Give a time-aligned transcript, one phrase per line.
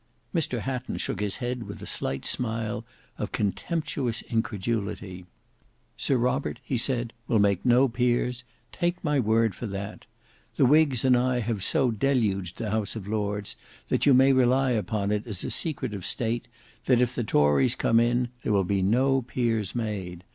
[0.33, 2.83] Mr Hatton shook his head with a slight smile
[3.19, 5.27] of contemptuous incredulity.
[5.95, 10.07] "Sir Robert," he said, "will make no peers; take my word for that.
[10.55, 13.55] The whigs and I have so deluged the House of Lords,
[13.89, 16.47] that you may rely upon it as a secret of state,
[16.85, 20.23] that if the tories come in, there will be no peers made.